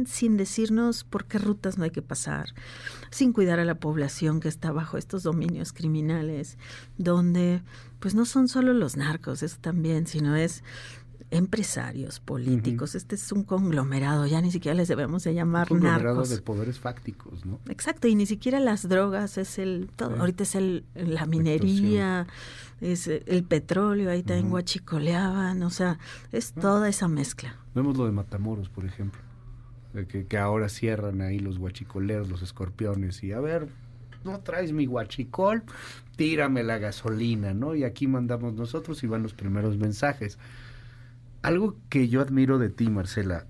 sin 0.07 0.37
decirnos 0.37 1.05
por 1.05 1.25
qué 1.25 1.39
rutas 1.39 1.79
no 1.79 1.85
hay 1.85 1.91
que 1.91 2.03
pasar, 2.03 2.51
sin 3.09 3.33
cuidar 3.33 3.61
a 3.61 3.65
la 3.65 3.77
población 3.77 4.41
que 4.41 4.49
está 4.49 4.73
bajo 4.73 4.99
estos 4.99 5.23
dominios 5.23 5.73
criminales, 5.73 6.59
donde 6.99 7.63
pues 7.99 8.15
no 8.15 8.27
son 8.27 8.47
solo 8.49 8.75
los 8.75 8.99
narcos, 8.99 9.43
eso 9.43 9.57
también, 9.59 10.07
sino 10.07 10.37
es 10.37 10.63
empresarios, 11.31 12.21
políticos. 12.21 12.95
Este 12.95 13.15
es 13.15 13.33
un 13.33 13.45
conglomerado, 13.45 14.27
ya 14.27 14.41
ni 14.41 14.51
siquiera 14.51 14.75
les 14.75 14.89
debemos 14.89 15.25
de 15.25 15.35
llamar 15.35 15.73
un 15.73 15.81
conglomerado 15.81 16.25
de 16.25 16.39
poderes 16.43 16.79
fácticos, 16.79 17.45
¿no? 17.45 17.61
Exacto, 17.69 18.09
y 18.09 18.15
ni 18.15 18.27
siquiera 18.27 18.61
las 18.61 18.89
drogas 18.89 19.39
es 19.39 19.59
el 19.59 19.91
todo. 19.97 20.17
Ahorita 20.17 20.43
es 20.45 20.55
el 20.55 20.85
la 20.95 21.27
minería, 21.27 22.27
es 22.81 23.09
el 23.09 23.45
petróleo, 23.45 24.11
ahí 24.11 24.23
también 24.23 24.51
guachicoleaban, 24.51 25.63
o 25.63 25.71
sea, 25.71 25.99
es 26.33 26.53
toda 26.53 26.89
esa 26.89 27.09
mezcla. 27.09 27.57
Vemos 27.75 27.97
lo 27.97 28.07
de 28.07 28.13
Matamoros, 28.13 28.69
por 28.69 28.85
ejemplo, 28.85 29.21
que, 30.09 30.27
que 30.27 30.39
ahora 30.39 30.69
cierran 30.69 31.21
ahí 31.21 31.39
los 31.39 31.59
guachicoleros, 31.59 32.29
los 32.29 32.43
escorpiones, 32.43 33.23
y 33.25 33.33
a 33.33 33.41
ver, 33.41 33.69
no 34.25 34.41
traes 34.41 34.73
mi 34.73 34.87
guachicol, 34.87 35.63
tírame 36.17 36.63
la 36.63 36.79
gasolina, 36.79 37.55
¿no? 37.55 37.75
Y 37.75 37.85
aquí 37.85 38.07
mandamos 38.07 38.55
nosotros 38.55 39.03
y 39.03 39.07
van 39.07 39.23
los 39.23 39.35
primeros 39.35 39.77
mensajes. 39.77 40.39
Algo 41.45 41.77
que 41.91 42.09
yo 42.09 42.23
admiro 42.23 42.59
de 42.59 42.71
ti, 42.71 42.89
Marcela, 42.89 43.45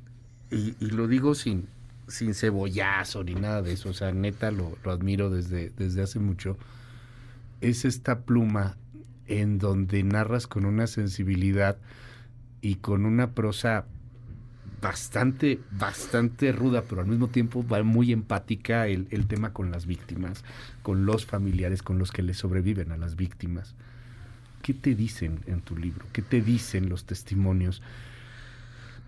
y, 0.50 0.74
lo 0.80 1.06
digo 1.06 1.36
sin, 1.36 1.68
sin 2.08 2.34
cebollazo 2.34 3.22
ni 3.22 3.36
nada 3.36 3.62
de 3.62 3.72
eso, 3.72 3.90
o 3.90 3.92
sea, 3.92 4.10
neta 4.10 4.50
lo, 4.50 4.76
lo 4.82 4.90
admiro 4.90 5.30
desde, 5.30 5.70
desde 5.70 6.02
hace 6.02 6.18
mucho, 6.18 6.58
es 7.60 7.84
esta 7.84 8.22
pluma 8.22 8.76
en 9.28 9.58
donde 9.58 10.02
narras 10.02 10.48
con 10.48 10.64
una 10.64 10.88
sensibilidad 10.88 11.76
y 12.60 12.74
con 12.74 13.06
una 13.06 13.30
prosa 13.30 13.84
bastante, 14.82 15.60
bastante 15.70 16.50
ruda, 16.50 16.82
pero 16.88 17.00
al 17.00 17.06
mismo 17.06 17.28
tiempo 17.28 17.64
va 17.64 17.80
muy 17.84 18.10
empática 18.10 18.88
el, 18.88 19.06
el, 19.12 19.28
tema 19.28 19.52
con 19.52 19.70
las 19.70 19.86
víctimas, 19.86 20.42
con 20.82 21.06
los 21.06 21.26
familiares, 21.26 21.84
con 21.84 21.98
los 22.00 22.10
que 22.10 22.24
le 22.24 22.34
sobreviven 22.34 22.90
a 22.90 22.96
las 22.96 23.14
víctimas. 23.14 23.76
¿Qué 24.64 24.73
te 24.73 24.94
dicen 24.94 25.40
en 25.47 25.61
tu 25.61 25.76
libro? 25.76 26.06
¿Qué 26.14 26.23
te 26.23 26.40
dicen 26.40 26.88
los 26.88 27.04
testimonios 27.04 27.83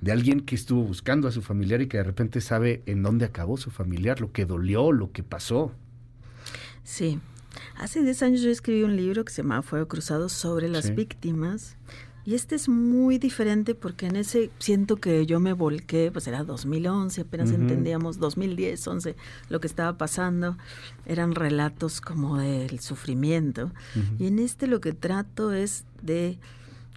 de 0.02 0.12
alguien 0.12 0.40
que 0.40 0.54
estuvo 0.54 0.82
buscando 0.82 1.28
a 1.28 1.32
su 1.32 1.40
familiar 1.40 1.80
y 1.80 1.86
que 1.86 1.96
de 1.96 2.04
repente 2.04 2.42
sabe 2.42 2.82
en 2.84 3.02
dónde 3.02 3.24
acabó 3.24 3.56
su 3.56 3.70
familiar, 3.70 4.20
lo 4.20 4.32
que 4.32 4.44
dolió, 4.44 4.92
lo 4.92 5.12
que 5.12 5.22
pasó? 5.22 5.72
Sí, 6.84 7.18
Hace 7.78 8.02
10 8.02 8.22
años 8.22 8.42
yo 8.42 8.50
escribí 8.50 8.82
un 8.82 8.96
libro 8.96 9.24
que 9.24 9.32
se 9.32 9.40
llama 9.40 9.62
Fuego 9.62 9.88
Cruzado 9.88 10.28
sobre 10.28 10.68
las 10.68 10.94
víctimas 10.94 11.76
Y 12.26 12.34
este 12.34 12.56
es 12.56 12.68
muy 12.68 13.18
diferente 13.18 13.76
porque 13.76 14.06
en 14.06 14.16
ese 14.16 14.50
siento 14.58 14.96
que 14.96 15.26
yo 15.26 15.38
me 15.38 15.52
volqué, 15.52 16.10
pues 16.12 16.26
era 16.26 16.42
2011, 16.42 17.20
apenas 17.20 17.52
entendíamos 17.52 18.18
2010, 18.18 18.84
11, 18.84 19.16
lo 19.48 19.60
que 19.60 19.68
estaba 19.68 19.96
pasando. 19.96 20.58
Eran 21.06 21.36
relatos 21.36 22.00
como 22.00 22.38
del 22.38 22.80
sufrimiento. 22.80 23.70
Y 24.18 24.26
en 24.26 24.40
este 24.40 24.66
lo 24.66 24.80
que 24.80 24.92
trato 24.92 25.52
es 25.52 25.84
de 26.02 26.36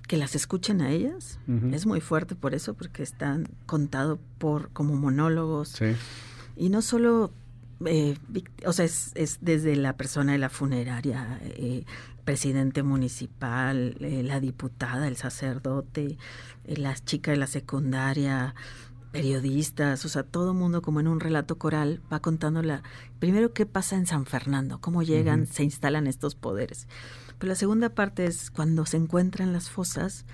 que 0.07 0.17
las 0.17 0.33
escuchen 0.33 0.81
a 0.81 0.91
ellas. 0.91 1.37
Es 1.71 1.85
muy 1.85 2.01
fuerte 2.01 2.33
por 2.33 2.55
eso, 2.55 2.73
porque 2.73 3.03
están 3.03 3.47
contados 3.67 4.17
por 4.39 4.71
como 4.71 4.95
monólogos. 4.95 5.79
Y 6.57 6.69
no 6.69 6.81
solo 6.81 7.31
eh, 7.85 8.17
o 8.65 8.73
sea, 8.73 8.85
es, 8.85 9.37
desde 9.41 9.75
la 9.75 9.95
persona 9.95 10.33
de 10.33 10.37
la 10.37 10.49
funeraria, 10.49 11.39
eh, 11.43 11.85
presidente 12.29 12.83
municipal, 12.83 13.95
eh, 14.01 14.21
la 14.21 14.39
diputada, 14.39 15.07
el 15.07 15.17
sacerdote, 15.17 16.19
eh, 16.65 16.77
las 16.77 17.03
chicas 17.03 17.33
de 17.33 17.39
la 17.39 17.47
secundaria, 17.47 18.53
periodistas, 19.11 20.05
o 20.05 20.09
sea, 20.09 20.21
todo 20.21 20.51
el 20.51 20.57
mundo 20.59 20.83
como 20.83 20.99
en 20.99 21.07
un 21.07 21.19
relato 21.19 21.57
coral 21.57 22.03
va 22.13 22.19
contando 22.19 22.61
la, 22.61 22.83
primero 23.17 23.51
qué 23.51 23.65
pasa 23.65 23.95
en 23.95 24.05
San 24.05 24.27
Fernando, 24.27 24.79
cómo 24.79 25.01
llegan, 25.01 25.47
se 25.47 25.63
instalan 25.63 26.05
estos 26.05 26.35
poderes. 26.35 26.87
Pero 27.39 27.49
la 27.49 27.55
segunda 27.55 27.89
parte 27.95 28.25
es 28.25 28.51
cuando 28.51 28.85
se 28.85 28.97
encuentran 28.97 29.51
las 29.51 29.71
fosas, 29.71 30.27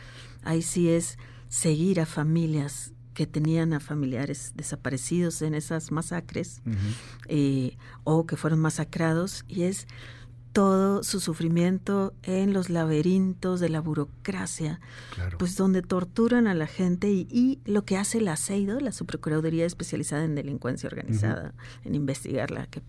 ahí 0.43 0.63
sí 0.63 0.89
es 0.89 1.17
seguir 1.47 2.01
a 2.01 2.05
familias 2.05 2.91
que 3.13 3.25
tenían 3.25 3.71
a 3.71 3.79
familiares 3.79 4.51
desaparecidos 4.55 5.41
en 5.41 5.55
esas 5.55 5.93
masacres 5.93 6.61
eh, 7.29 7.77
o 8.03 8.25
que 8.25 8.35
fueron 8.35 8.59
masacrados 8.59 9.45
y 9.47 9.63
es 9.63 9.87
todo 10.55 11.03
su 11.03 11.19
sufrimiento 11.19 12.13
en 12.23 12.53
los 12.53 12.69
laberintos 12.69 13.59
de 13.59 13.67
la 13.67 13.81
burocracia, 13.81 14.79
pues 15.37 15.57
donde 15.57 15.81
torturan 15.81 16.47
a 16.47 16.53
la 16.53 16.65
gente 16.65 17.11
y, 17.11 17.59
lo 17.65 17.83
que 17.83 17.97
hace 17.97 18.21
la 18.21 18.37
CEIDO, 18.37 18.79
la 18.79 18.93
Subprocuraduría 18.93 19.65
especializada 19.65 20.23
en 20.23 20.33
delincuencia 20.33 20.87
organizada, 20.87 21.53
en 21.83 21.93
investigarla, 21.93 22.67
que 22.67 22.81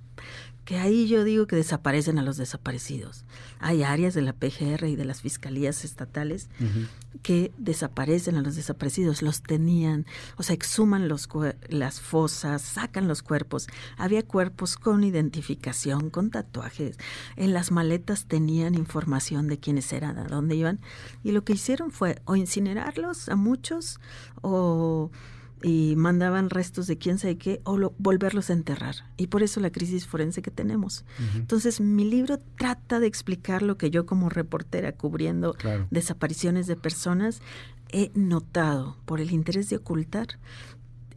que 0.67 0.79
ahí 0.79 1.07
yo 1.07 1.23
digo 1.23 1.47
que 1.47 1.55
desaparecen 1.55 2.19
a 2.19 2.23
los 2.23 2.37
desaparecidos. 2.37 3.25
Hay 3.61 3.85
áreas 3.85 4.15
de 4.15 4.23
la 4.23 4.33
PGR 4.33 4.87
y 4.89 4.97
de 4.97 5.05
las 5.05 5.23
fiscalías 5.23 5.85
estatales 5.85 6.49
que 7.23 7.53
desaparecen 7.57 8.35
a 8.35 8.43
los 8.43 8.57
desaparecidos, 8.57 9.23
los 9.23 9.45
tenían, 9.45 10.07
o 10.37 10.43
sea, 10.43 10.55
exhuman 10.55 11.07
los, 11.07 11.29
las 11.69 12.01
fosas, 12.01 12.63
sacan 12.63 13.07
los 13.07 13.23
cuerpos. 13.23 13.69
Había 13.97 14.25
cuerpos 14.25 14.77
con 14.77 15.05
identificación, 15.05 16.11
con 16.11 16.31
tatuajes. 16.31 16.99
En 17.37 17.53
las 17.53 17.71
maletas 17.71 18.25
tenían 18.25 18.75
información 18.75 19.47
de 19.47 19.61
quiénes 19.61 19.93
eran, 19.93 20.19
a 20.19 20.25
dónde 20.25 20.57
iban. 20.57 20.81
Y 21.23 21.31
lo 21.31 21.45
que 21.45 21.53
hicieron 21.53 21.93
fue 21.93 22.21
o 22.25 22.35
incinerarlos 22.35 23.29
a 23.29 23.37
muchos 23.37 24.01
o 24.43 25.13
y 25.63 25.95
mandaban 25.97 26.51
restos 26.51 26.87
de 26.87 26.99
quién 26.99 27.19
sabe 27.19 27.39
qué 27.39 27.61
o 27.65 27.93
volverlos 27.99 28.51
a 28.51 28.53
enterrar. 28.53 28.97
Y 29.17 29.29
por 29.29 29.43
eso 29.43 29.61
la 29.61 29.71
crisis 29.71 30.07
forense 30.07 30.43
que 30.43 30.51
tenemos. 30.51 31.05
Entonces, 31.35 31.81
mi 31.81 32.05
libro 32.05 32.39
trata 32.59 33.01
de 33.01 33.07
explicar 33.07 33.63
lo 33.63 33.79
que 33.79 33.91
yo 33.91 34.07
como 34.07 34.29
reportera 34.29 34.93
cubriendo 34.93 35.57
desapariciones 35.91 36.67
de 36.67 36.77
personas 36.77 37.41
he 37.91 38.11
notado 38.15 38.97
por 39.05 39.21
el 39.21 39.31
interés 39.31 39.71
de 39.71 39.77
ocultar. 39.77 40.27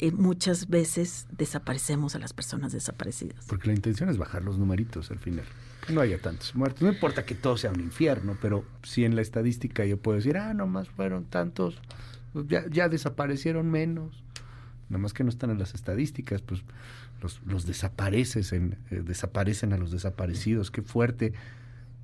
Eh, 0.01 0.11
muchas 0.11 0.69
veces 0.69 1.27
desaparecemos 1.29 2.15
a 2.15 2.19
las 2.19 2.31
personas 2.31 2.71
desaparecidas. 2.71 3.45
Porque 3.47 3.67
la 3.67 3.73
intención 3.73 4.09
es 4.09 4.17
bajar 4.17 4.43
los 4.43 4.57
numeritos 4.57 5.11
al 5.11 5.19
final. 5.19 5.43
Que 5.85 5.91
no 5.91 5.99
haya 5.99 6.21
tantos 6.21 6.55
muertos. 6.55 6.81
No 6.81 6.89
importa 6.89 7.25
que 7.25 7.35
todo 7.35 7.57
sea 7.57 7.71
un 7.71 7.81
infierno, 7.81 8.37
pero 8.41 8.63
si 8.83 9.03
en 9.03 9.15
la 9.15 9.21
estadística 9.21 9.85
yo 9.85 9.97
puedo 9.97 10.17
decir, 10.17 10.37
ah, 10.37 10.53
nomás 10.53 10.87
fueron 10.87 11.25
tantos, 11.25 11.81
ya, 12.47 12.63
ya 12.69 12.87
desaparecieron 12.87 13.69
menos 13.69 14.23
nada 14.89 14.99
más 14.99 15.13
que 15.13 15.23
no 15.23 15.29
están 15.29 15.51
en 15.51 15.59
las 15.59 15.75
estadísticas, 15.75 16.41
pues 16.41 16.63
los, 17.21 17.41
los 17.45 17.65
desapareces 17.65 18.53
en, 18.53 18.77
eh, 18.89 19.01
desaparecen 19.05 19.73
a 19.73 19.77
los 19.77 19.91
desaparecidos, 19.91 20.71
qué 20.71 20.81
fuerte. 20.81 21.33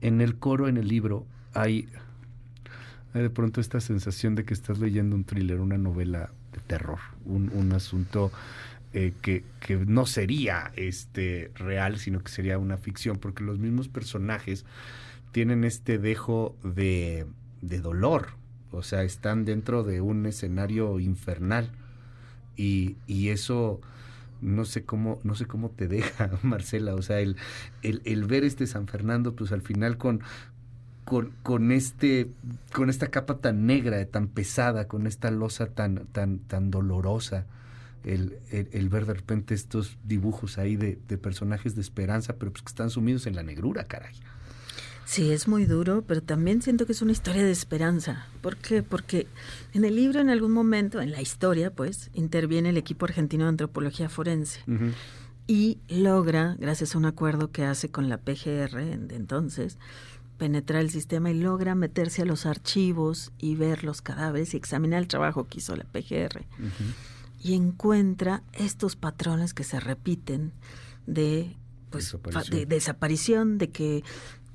En 0.02 0.22
el 0.22 0.36
coro, 0.38 0.68
en 0.68 0.78
el 0.78 0.88
libro, 0.88 1.26
hay, 1.54 1.90
de 3.14 3.30
pronto 3.30 3.60
esta 3.60 3.80
sensación 3.80 4.36
de 4.36 4.44
que 4.44 4.54
estás 4.54 4.80
leyendo 4.80 5.16
un 5.16 5.24
thriller, 5.24 5.60
una 5.60 5.78
novela 5.78 6.32
de 6.54 6.60
terror, 6.60 7.00
un, 7.26 7.50
un 7.54 7.72
asunto 7.74 8.32
eh, 8.94 9.14
que, 9.22 9.44
que, 9.60 9.78
no 9.78 10.06
sería 10.06 10.72
este 10.76 11.52
real, 11.56 11.98
sino 11.98 12.22
que 12.22 12.30
sería 12.30 12.60
una 12.60 12.78
ficción, 12.78 13.18
porque 13.18 13.44
los 13.44 13.58
mismos 13.58 13.88
personajes 13.88 14.66
tienen 15.32 15.64
este 15.64 15.98
dejo 15.98 16.56
de, 16.64 17.26
de 17.62 17.80
dolor, 17.80 18.30
o 18.72 18.84
sea, 18.84 19.04
están 19.04 19.44
dentro 19.44 19.84
de 19.84 20.02
un 20.02 20.26
escenario 20.26 21.00
infernal 21.00 21.72
y, 22.56 22.98
y 23.08 23.30
eso 23.30 23.82
no 24.42 24.66
sé 24.66 24.84
cómo 24.84 25.20
no 25.24 25.36
sé 25.36 25.46
cómo 25.46 25.70
te 25.70 25.88
deja 25.88 26.32
Marcela 26.44 26.96
o 26.96 27.02
sea 27.02 27.20
el, 27.20 27.38
el, 27.82 28.02
el 28.06 28.26
ver 28.26 28.44
este 28.44 28.68
San 28.68 28.88
Fernando 28.88 29.36
pues 29.36 29.52
al 29.52 29.62
final 29.62 29.98
con 29.98 30.22
con, 31.06 31.34
con 31.44 31.72
este 31.72 32.32
con 32.74 32.90
esta 32.90 33.08
capa 33.08 33.38
tan 33.38 33.66
negra 33.66 34.04
tan 34.06 34.28
pesada 34.28 34.88
con 34.88 35.08
esta 35.08 35.32
losa 35.32 35.68
tan 35.68 36.08
tan 36.08 36.40
tan 36.40 36.72
dolorosa 36.72 37.46
el, 38.04 38.38
el, 38.52 38.90
ver 38.90 39.08
de 39.08 39.16
repente 39.16 39.56
estos 39.56 39.98
dibujos 40.04 40.60
ahí 40.60 40.76
de, 40.76 41.00
de 41.08 41.18
personajes 41.18 41.74
de 41.74 41.82
esperanza 41.82 42.36
pero 42.38 42.52
pues 42.52 42.62
que 42.62 42.70
están 42.70 42.92
sumidos 42.92 43.26
en 43.26 43.36
la 43.36 43.42
negrura 43.42 43.86
caray 43.86 44.14
Sí, 45.06 45.32
es 45.32 45.48
muy 45.48 45.66
duro, 45.66 46.04
pero 46.08 46.22
también 46.22 46.62
siento 46.64 46.86
que 46.86 46.92
es 46.92 47.02
una 47.02 47.12
historia 47.12 47.44
de 47.44 47.52
esperanza. 47.52 48.26
¿Por 48.42 48.58
qué? 48.58 48.82
Porque 48.82 49.28
en 49.74 49.86
el 49.86 49.96
libro, 49.96 50.20
en 50.20 50.30
algún 50.30 50.52
momento, 50.52 51.00
en 51.00 51.12
la 51.12 51.22
historia, 51.22 51.72
pues, 51.72 52.10
interviene 52.14 52.70
el 52.70 52.78
equipo 52.78 53.06
argentino 53.06 53.44
de 53.44 53.50
antropología 53.50 54.10
forense. 54.10 54.62
Y 55.48 55.78
logra, 55.88 56.56
gracias 56.60 56.96
a 56.96 56.98
un 56.98 57.06
acuerdo 57.06 57.52
que 57.52 57.64
hace 57.66 57.90
con 57.90 58.10
la 58.10 58.18
PGR 58.18 58.98
de 58.98 59.16
entonces, 59.16 59.78
penetrar 60.40 60.82
el 60.82 60.90
sistema 60.90 61.30
y 61.30 61.40
logra 61.40 61.76
meterse 61.76 62.24
a 62.24 62.26
los 62.26 62.48
archivos 62.48 63.32
y 63.38 63.56
ver 63.56 63.84
los 63.84 64.02
cadáveres 64.02 64.54
y 64.54 64.58
examinar 64.58 65.00
el 65.00 65.08
trabajo 65.08 65.48
que 65.48 65.60
hizo 65.60 65.76
la 65.76 65.86
PGR. 65.86 66.46
Y 67.44 67.54
encuentra 67.54 68.42
estos 68.54 68.96
patrones 68.96 69.54
que 69.54 69.64
se 69.64 69.80
repiten 69.80 70.52
de 71.06 71.56
pues 71.92 72.18
de 72.50 72.66
desaparición, 72.66 73.58
de 73.58 73.70
que 73.70 74.04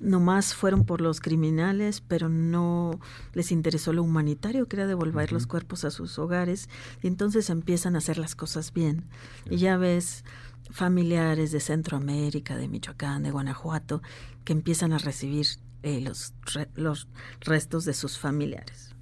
nomás 0.00 0.54
fueron 0.54 0.85
por 0.85 1.00
los 1.00 1.21
criminales, 1.21 2.00
pero 2.00 2.28
no 2.28 2.99
les 3.35 3.52
interesó 3.52 3.92
lo 3.92 4.02
humanitario, 4.02 4.66
que 4.66 4.76
era 4.76 4.87
devolver 4.87 5.33
los 5.33 5.47
cuerpos 5.47 5.85
a 5.85 5.90
sus 5.90 6.19
hogares, 6.19 6.69
y 7.02 7.07
entonces 7.07 7.50
empiezan 7.50 7.95
a 7.95 7.99
hacer 7.99 8.19
las 8.19 8.35
cosas 8.35 8.73
bien. 8.73 9.04
Y 9.49 9.59
ya 9.59 9.76
ves 9.76 10.25
familiares 10.71 11.52
de 11.52 11.61
Centroamérica, 11.61 12.57
de 12.57 12.69
Michoacán, 12.69 13.23
de 13.23 13.30
Guanajuato, 13.30 14.02
que 14.45 14.52
empiezan 14.52 14.92
a 14.92 14.99
recibir 14.99 15.47
eh, 15.83 16.00
los, 16.00 16.35
los 16.75 17.09
restos 17.40 17.85
de 17.85 17.95
sus 17.95 18.19
familiares. 18.19 18.95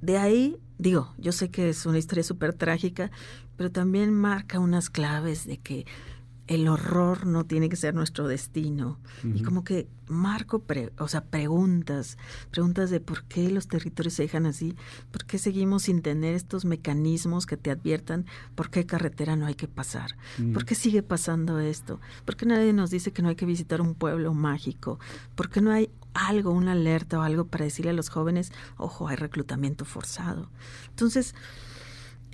De 0.00 0.18
ahí, 0.18 0.58
digo, 0.78 1.14
yo 1.18 1.32
sé 1.32 1.50
que 1.50 1.68
es 1.68 1.86
una 1.86 1.98
historia 1.98 2.24
súper 2.24 2.52
trágica, 2.52 3.10
pero 3.56 3.70
también 3.70 4.12
marca 4.12 4.58
unas 4.58 4.90
claves 4.90 5.46
de 5.46 5.58
que 5.58 5.86
el 6.46 6.68
horror 6.68 7.26
no 7.26 7.44
tiene 7.44 7.68
que 7.68 7.76
ser 7.76 7.94
nuestro 7.94 8.28
destino. 8.28 8.98
Y 9.22 9.42
como 9.42 9.64
que 9.64 9.88
marco, 10.08 10.62
o 10.98 11.08
sea, 11.08 11.24
preguntas, 11.24 12.18
preguntas 12.50 12.90
de 12.90 13.00
por 13.00 13.24
qué 13.24 13.50
los 13.50 13.68
territorios 13.68 14.14
se 14.14 14.24
dejan 14.24 14.44
así, 14.44 14.76
por 15.10 15.24
qué 15.24 15.38
seguimos 15.38 15.84
sin 15.84 16.02
tener 16.02 16.34
estos 16.34 16.66
mecanismos 16.66 17.46
que 17.46 17.56
te 17.56 17.70
adviertan 17.70 18.26
por 18.54 18.70
qué 18.70 18.84
carretera 18.84 19.36
no 19.36 19.46
hay 19.46 19.54
que 19.54 19.68
pasar, 19.68 20.16
por 20.52 20.66
qué 20.66 20.74
sigue 20.74 21.02
pasando 21.02 21.58
esto, 21.58 22.00
por 22.26 22.36
qué 22.36 22.44
nadie 22.44 22.74
nos 22.74 22.90
dice 22.90 23.12
que 23.12 23.22
no 23.22 23.30
hay 23.30 23.36
que 23.36 23.46
visitar 23.46 23.80
un 23.80 23.94
pueblo 23.94 24.34
mágico, 24.34 24.98
por 25.34 25.48
qué 25.48 25.62
no 25.62 25.70
hay 25.72 25.90
algo, 26.12 26.50
una 26.50 26.72
alerta 26.72 27.18
o 27.18 27.22
algo 27.22 27.46
para 27.46 27.64
decirle 27.64 27.90
a 27.90 27.94
los 27.94 28.10
jóvenes, 28.10 28.52
ojo, 28.76 29.08
hay 29.08 29.16
reclutamiento 29.16 29.84
forzado. 29.86 30.50
Entonces, 30.90 31.34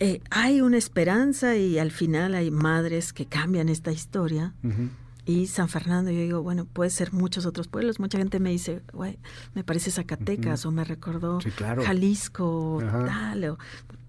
eh, 0.01 0.23
hay 0.31 0.63
una 0.63 0.79
esperanza 0.79 1.57
y 1.57 1.79
al 1.79 1.91
final 1.91 2.35
hay 2.35 2.51
madres 2.51 3.13
que 3.13 3.27
cambian 3.27 3.69
esta 3.69 3.93
historia. 3.93 4.55
Y 5.27 5.47
San 5.47 5.69
Fernando, 5.69 6.11
yo 6.11 6.21
digo, 6.21 6.43
bueno, 6.43 6.65
puede 6.65 6.89
ser 6.89 7.13
muchos 7.13 7.45
otros 7.45 7.69
pueblos. 7.69 8.01
Mucha 8.01 8.17
gente 8.17 8.41
me 8.41 8.51
dice, 8.51 8.83
güey, 8.95 9.19
me 9.55 9.63
parece 9.63 9.91
Zacatecas 9.91 10.65
o 10.65 10.73
me 10.73 10.85
recordó 10.85 11.39
Jalisco, 11.85 12.83
tal, 13.07 13.45
o 13.45 13.59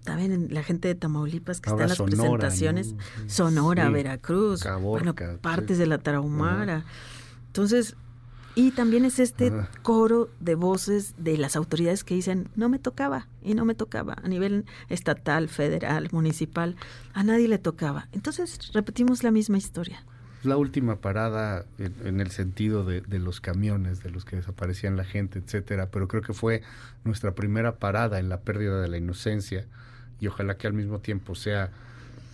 también 0.02 0.48
la 0.50 0.62
gente 0.62 0.88
de 0.88 0.94
Tamaulipas 0.94 1.60
que 1.60 1.68
está 1.68 1.82
en 1.82 1.88
las 1.90 2.00
presentaciones, 2.00 2.94
Sonora, 3.26 3.90
Veracruz, 3.90 4.64
bueno, 4.80 5.14
partes 5.42 5.76
de 5.76 5.86
la 5.86 5.98
Tarahumara. 5.98 6.86
Entonces, 7.48 7.96
y 8.54 8.72
también 8.72 9.04
es 9.04 9.18
este 9.18 9.52
coro 9.82 10.28
de 10.40 10.54
voces 10.54 11.14
de 11.16 11.38
las 11.38 11.56
autoridades 11.56 12.04
que 12.04 12.14
dicen, 12.14 12.48
no 12.54 12.68
me 12.68 12.78
tocaba 12.78 13.26
y 13.42 13.54
no 13.54 13.64
me 13.64 13.74
tocaba, 13.74 14.16
a 14.22 14.28
nivel 14.28 14.66
estatal, 14.88 15.48
federal, 15.48 16.08
municipal, 16.12 16.76
a 17.14 17.24
nadie 17.24 17.48
le 17.48 17.58
tocaba. 17.58 18.08
Entonces 18.12 18.72
repetimos 18.72 19.22
la 19.22 19.30
misma 19.30 19.58
historia. 19.58 20.04
la 20.44 20.56
última 20.56 20.96
parada 20.96 21.64
en, 21.78 22.20
el 22.20 22.30
sentido 22.30 22.84
de, 22.84 23.18
los 23.20 23.40
camiones, 23.40 24.02
de 24.02 24.10
los 24.10 24.24
que 24.24 24.36
desaparecían 24.36 24.96
la 24.96 25.04
gente, 25.04 25.38
etcétera, 25.38 25.88
pero 25.90 26.08
creo 26.08 26.22
que 26.22 26.34
fue 26.34 26.62
nuestra 27.04 27.34
primera 27.34 27.76
parada 27.76 28.18
en 28.18 28.28
la 28.28 28.40
pérdida 28.40 28.82
de 28.82 28.88
la 28.88 28.98
inocencia 28.98 29.66
y 30.20 30.26
ojalá 30.26 30.56
que 30.56 30.66
al 30.66 30.72
mismo 30.72 30.98
tiempo 30.98 31.34
sea 31.34 31.70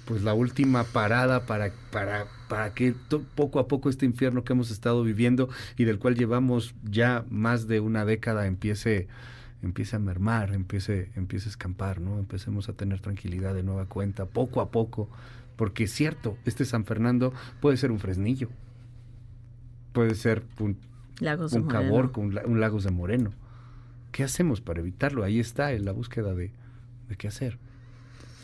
pues 0.09 0.23
la 0.23 0.33
última 0.33 0.85
parada 0.85 1.45
para, 1.45 1.71
para, 1.93 2.27
para 2.49 2.73
que 2.73 2.95
poco 3.35 3.59
a 3.59 3.69
poco 3.69 3.91
este 3.91 4.07
infierno 4.07 4.43
que 4.43 4.55
hemos 4.55 4.71
estado 4.71 5.03
viviendo 5.05 5.51
y 5.77 5.85
del 5.85 5.99
cual 5.99 6.17
llevamos 6.17 6.75
ya 6.83 7.27
más 7.29 7.69
de 7.69 7.81
una 7.81 8.07
década 8.07 8.47
empiece, 8.47 9.07
empiece 9.63 9.97
a 9.97 9.99
mermar, 9.99 10.55
empiece, 10.55 11.11
empiece 11.15 11.49
a 11.49 11.51
escampar, 11.51 12.01
¿no? 12.01 12.19
Empecemos 12.19 12.71
a 12.71 12.73
tener 12.73 13.01
tranquilidad 13.01 13.55
de 13.55 13.63
nueva 13.63 13.85
cuenta, 13.85 14.25
poco 14.25 14.63
a 14.63 14.71
poco, 14.71 15.11
porque 15.57 15.85
es 15.85 15.93
cierto, 15.93 16.39
este 16.47 16.65
San 16.65 16.87
Fernando 16.87 17.35
puede 17.61 17.77
ser 17.77 17.93
un 17.93 17.99
fresnillo, 17.99 18.49
puede 19.93 20.15
ser 20.15 20.43
un, 20.59 20.79
Lagos 21.21 21.53
un 21.53 21.69
Caborco, 21.69 22.23
un, 22.23 22.61
Lagos 22.61 22.85
de 22.85 22.93
Moreno. 22.93 23.33
¿Qué 24.11 24.25
hacemos 24.25 24.63
para 24.63 24.81
evitarlo? 24.81 25.23
Ahí 25.23 25.39
está 25.39 25.73
en 25.73 25.85
la 25.85 25.93
búsqueda 25.93 26.35
de, 26.35 26.51
de 27.11 27.17
qué 27.17 27.29
hacer. 27.29 27.59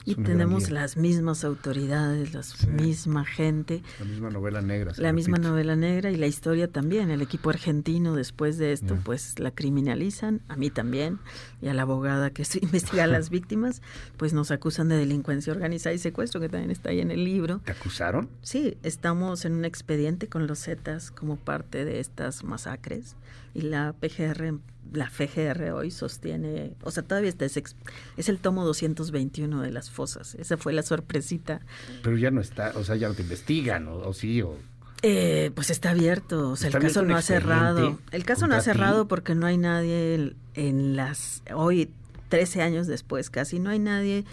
Y 0.05 0.17
tenemos 0.17 0.71
las 0.71 0.97
mismas 0.97 1.45
autoridades, 1.45 2.35
la 2.35 2.73
misma 2.73 3.25
gente. 3.25 3.83
La 3.99 4.05
misma 4.05 4.31
novela 4.31 4.61
negra. 4.61 4.93
La 4.97 5.13
misma 5.13 5.39
novela 5.39 5.77
negra 5.77 6.11
y 6.11 6.17
la 6.17 6.27
historia 6.27 6.69
también. 6.69 7.11
El 7.11 7.23
equipo 7.23 7.51
argentino 7.51 8.15
después 8.15 8.59
de 8.59 8.73
esto 8.73 8.99
pues 9.03 9.39
la 9.39 9.51
criminalizan, 9.51 10.43
a 10.49 10.57
mí 10.57 10.71
también, 10.71 11.19
y 11.63 11.69
a 11.69 11.75
la 11.75 11.83
abogada 11.83 12.31
que 12.31 12.45
investiga 12.63 13.05
a 13.05 13.07
las 13.07 13.31
víctimas, 13.35 13.83
pues 14.17 14.33
nos 14.33 14.51
acusan 14.51 14.89
de 14.89 14.97
delincuencia 14.97 15.53
organizada 15.53 15.95
y 15.95 15.99
secuestro, 15.99 16.41
que 16.41 16.49
también 16.49 16.71
está 16.71 16.91
ahí 16.91 17.01
en 17.01 17.11
el 17.11 17.25
libro. 17.25 17.61
¿Te 17.65 17.73
acusaron? 17.73 18.29
Sí, 18.43 18.77
estamos 18.83 19.45
en 19.45 19.55
un 19.55 19.65
expediente 19.65 20.29
con 20.29 20.47
los 20.47 20.65
Zetas 20.65 21.11
como 21.11 21.37
parte 21.37 21.85
de 21.85 22.01
estas 22.01 22.45
masacres 22.45 23.17
y 23.55 23.63
la 23.63 23.95
PGR 23.95 24.59
la 24.93 25.11
FGR 25.11 25.73
hoy 25.73 25.91
sostiene, 25.91 26.75
o 26.83 26.91
sea, 26.91 27.03
todavía 27.03 27.29
está, 27.29 27.45
es, 27.45 27.57
es, 27.57 28.29
el 28.29 28.39
tomo 28.39 28.65
221 28.65 29.63
de 29.63 29.73
las 29.73 29.91
fosas. 29.91 30.35
Esa 30.37 30.57
fue 30.57 30.73
la 30.73 30.83
sorpresita. 30.83 31.61
Pero 32.03 32.17
ya 32.17 32.31
no 32.31 32.41
está, 32.41 32.73
o 32.77 32.85
sea, 32.85 32.97
ya 32.97 33.09
no 33.09 33.15
te 33.15 33.23
investigan, 33.23 33.89
o, 33.89 34.13
sí, 34.13 34.43
o... 34.43 34.57
Eh, 35.03 35.51
pues 35.55 35.71
está 35.71 35.91
abierto, 35.91 36.51
o 36.51 36.57
sea, 36.57 36.69
el 36.69 36.79
caso 36.79 37.03
no 37.03 37.17
ha 37.17 37.23
cerrado. 37.23 37.99
El 38.11 38.25
caso 38.25 38.47
no 38.47 38.55
ha 38.55 38.61
cerrado 38.61 39.07
porque 39.07 39.35
no 39.35 39.47
hay 39.47 39.59
nadie 39.59 40.35
en 40.55 40.97
las, 40.97 41.43
hoy, 41.55 41.91
13 42.31 42.63
años 42.63 42.87
después 42.87 43.31
casi, 43.31 43.59
no 43.59 43.71
hay 43.71 43.79
nadie 43.79 44.25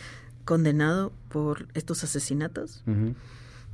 condenado 0.46 1.12
por 1.30 1.68
estos 1.74 2.04
asesinatos. 2.04 2.84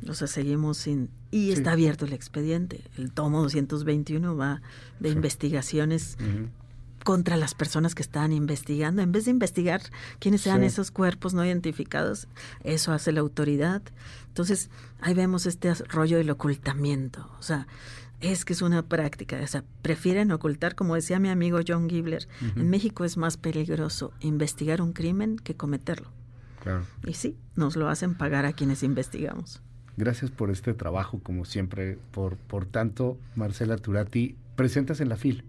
O 0.07 0.13
sea, 0.13 0.27
seguimos 0.27 0.77
sin... 0.77 1.09
Y 1.31 1.51
está 1.51 1.71
abierto 1.71 2.05
el 2.05 2.13
expediente. 2.13 2.83
El 2.97 3.11
tomo 3.11 3.41
221 3.41 4.35
va 4.35 4.61
de 4.99 5.09
investigaciones 5.09 6.17
contra 7.03 7.37
las 7.37 7.55
personas 7.55 7.95
que 7.95 8.01
están 8.01 8.31
investigando. 8.31 9.01
En 9.01 9.11
vez 9.11 9.25
de 9.25 9.31
investigar 9.31 9.81
quiénes 10.19 10.41
sean 10.41 10.63
esos 10.63 10.91
cuerpos 10.91 11.33
no 11.33 11.45
identificados, 11.45 12.27
eso 12.63 12.91
hace 12.91 13.11
la 13.11 13.21
autoridad. 13.21 13.81
Entonces, 14.27 14.69
ahí 15.01 15.13
vemos 15.13 15.45
este 15.45 15.73
rollo 15.73 16.17
del 16.17 16.29
ocultamiento. 16.29 17.29
O 17.39 17.43
sea, 17.43 17.67
es 18.19 18.45
que 18.45 18.53
es 18.53 18.61
una 18.61 18.83
práctica. 18.83 19.39
O 19.43 19.47
sea, 19.47 19.63
prefieren 19.81 20.31
ocultar, 20.31 20.75
como 20.75 20.95
decía 20.95 21.19
mi 21.19 21.29
amigo 21.29 21.59
John 21.67 21.89
Gibler, 21.89 22.27
en 22.55 22.69
México 22.69 23.05
es 23.05 23.17
más 23.17 23.37
peligroso 23.37 24.11
investigar 24.19 24.81
un 24.81 24.93
crimen 24.93 25.37
que 25.37 25.55
cometerlo. 25.55 26.11
Y 27.05 27.13
sí, 27.13 27.37
nos 27.55 27.75
lo 27.77 27.87
hacen 27.87 28.15
pagar 28.15 28.45
a 28.45 28.53
quienes 28.53 28.83
investigamos. 28.83 29.61
Gracias 29.97 30.31
por 30.31 30.51
este 30.51 30.73
trabajo, 30.73 31.19
como 31.21 31.43
siempre. 31.43 31.97
Por, 32.11 32.37
por 32.37 32.65
tanto, 32.65 33.17
Marcela 33.35 33.77
Turati, 33.77 34.35
presentas 34.55 35.01
en 35.01 35.09
la 35.09 35.17
FIL 35.17 35.43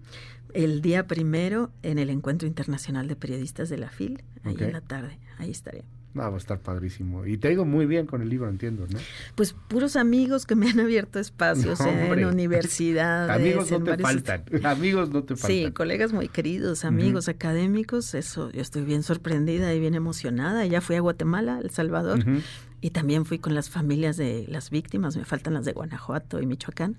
el 0.54 0.82
día 0.82 1.06
primero 1.06 1.70
en 1.82 1.98
el 1.98 2.10
Encuentro 2.10 2.48
Internacional 2.48 3.08
de 3.08 3.16
Periodistas 3.16 3.68
de 3.68 3.78
la 3.78 3.90
FIL, 3.90 4.22
ahí 4.44 4.56
en 4.58 4.72
la 4.72 4.80
tarde, 4.80 5.18
ahí 5.38 5.50
estaré. 5.50 5.84
va 6.18 6.28
a 6.28 6.36
estar 6.36 6.60
padrísimo. 6.60 7.26
Y 7.26 7.38
te 7.38 7.48
ha 7.48 7.52
ido 7.52 7.64
muy 7.64 7.86
bien 7.86 8.06
con 8.06 8.22
el 8.22 8.28
libro, 8.28 8.48
entiendo, 8.48 8.86
¿no? 8.90 8.98
Pues 9.34 9.52
puros 9.52 9.96
amigos 9.96 10.46
que 10.46 10.54
me 10.54 10.68
han 10.68 10.80
abierto 10.80 11.18
espacios 11.18 11.80
en 11.80 12.24
universidades. 12.24 13.30
amigos 13.30 13.70
no 13.70 13.82
te 13.82 13.98
faltan, 13.98 14.44
amigos 14.64 15.10
no 15.10 15.22
te 15.22 15.36
faltan. 15.36 15.50
Sí, 15.50 15.72
colegas 15.72 16.12
muy 16.12 16.28
queridos, 16.28 16.84
amigos 16.84 17.28
académicos, 17.28 18.14
eso, 18.14 18.50
yo 18.50 18.60
estoy 18.60 18.84
bien 18.84 19.02
sorprendida 19.02 19.72
y 19.74 19.80
bien 19.80 19.94
emocionada. 19.94 20.66
Ya 20.66 20.80
fui 20.80 20.96
a 20.96 21.00
Guatemala, 21.00 21.60
El 21.62 21.70
Salvador, 21.70 22.24
y 22.80 22.90
también 22.90 23.24
fui 23.24 23.38
con 23.38 23.54
las 23.54 23.70
familias 23.70 24.16
de 24.16 24.46
las 24.48 24.70
víctimas, 24.70 25.16
me 25.16 25.24
faltan 25.24 25.54
las 25.54 25.64
de 25.64 25.72
Guanajuato 25.72 26.40
y 26.40 26.46
Michoacán, 26.46 26.96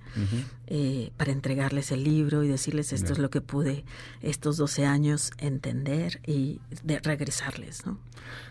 eh, 0.67 1.11
para 1.17 1.31
entregarles 1.31 1.91
el 1.91 2.03
libro 2.03 2.43
y 2.43 2.47
decirles 2.47 2.93
esto 2.93 3.13
es 3.13 3.19
lo 3.19 3.29
que 3.29 3.41
pude 3.41 3.85
estos 4.21 4.57
12 4.57 4.85
años 4.85 5.31
entender 5.37 6.21
y 6.25 6.59
de 6.83 6.99
regresarles. 6.99 7.85
¿no? 7.85 7.97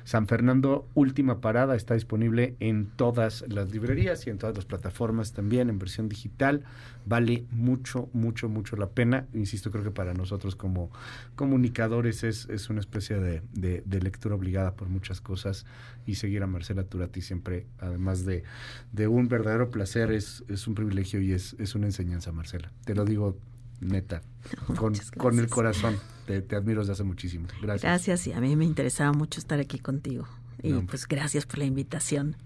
San 0.04 0.26
Fernando, 0.26 0.88
última 0.94 1.40
parada, 1.40 1.76
está 1.76 1.94
disponible 1.94 2.56
en 2.60 2.86
todas 2.86 3.44
las 3.48 3.70
librerías 3.70 4.26
y 4.26 4.30
en 4.30 4.38
todas 4.38 4.56
las 4.56 4.64
plataformas 4.64 5.32
también 5.32 5.68
en 5.68 5.78
versión 5.78 6.08
digital. 6.08 6.64
Vale 7.06 7.44
mucho, 7.50 8.08
mucho, 8.12 8.48
mucho 8.48 8.76
la 8.76 8.90
pena. 8.90 9.26
Insisto, 9.32 9.70
creo 9.70 9.84
que 9.84 9.90
para 9.90 10.14
nosotros 10.14 10.56
como 10.56 10.90
comunicadores 11.36 12.22
es, 12.24 12.48
es 12.50 12.68
una 12.68 12.80
especie 12.80 13.18
de, 13.18 13.42
de, 13.52 14.00
lectura 14.00 14.34
obligada 14.34 14.74
por 14.74 14.88
muchas 14.88 15.20
cosas 15.20 15.66
y 16.06 16.16
seguir 16.16 16.42
a 16.42 16.46
Marcela 16.46 16.84
Turati 16.84 17.17
siempre, 17.22 17.66
además 17.78 18.24
de, 18.24 18.44
de 18.92 19.08
un 19.08 19.28
verdadero 19.28 19.70
placer, 19.70 20.12
es, 20.12 20.44
es 20.48 20.66
un 20.66 20.74
privilegio 20.74 21.20
y 21.20 21.32
es, 21.32 21.54
es 21.58 21.74
una 21.74 21.86
enseñanza, 21.86 22.32
Marcela. 22.32 22.72
Te 22.84 22.94
lo 22.94 23.04
digo 23.04 23.38
neta, 23.80 24.22
con, 24.76 24.94
con, 25.16 25.38
el 25.38 25.48
corazón. 25.48 25.98
Te, 26.26 26.56
admiro 26.56 26.80
desde 26.80 26.92
hace 26.92 27.04
muchísimo. 27.04 27.48
Gracias. 27.62 27.82
Gracias 27.82 28.26
y 28.26 28.32
a 28.32 28.40
mí 28.40 28.54
me 28.56 28.64
interesaba 28.64 29.12
mucho 29.12 29.40
estar 29.40 29.58
aquí 29.60 29.78
contigo. 29.78 30.28
Y 30.62 30.72
pues 30.72 31.06
gracias 31.06 31.46
por 31.46 31.58
la 31.58 31.66
invitación. 31.66 32.36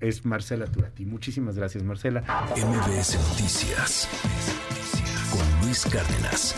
Es 0.00 0.24
Marcela 0.24 0.66
Turati. 0.66 1.04
Muchísimas 1.04 1.56
gracias, 1.56 1.84
Marcela. 1.84 2.22
MBS 2.56 3.16
Noticias 3.28 4.08
con 5.30 5.66
Luis 5.66 5.84
Cárdenas. 5.84 6.54